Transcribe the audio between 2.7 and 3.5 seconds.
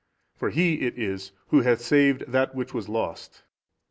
was lost.